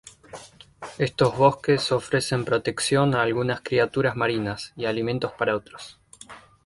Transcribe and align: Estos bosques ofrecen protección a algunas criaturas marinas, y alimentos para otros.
Estos 0.97 1.37
bosques 1.37 1.91
ofrecen 1.91 2.43
protección 2.43 3.13
a 3.13 3.21
algunas 3.21 3.61
criaturas 3.61 4.15
marinas, 4.15 4.73
y 4.75 4.85
alimentos 4.85 5.31
para 5.37 5.55
otros. 5.55 5.99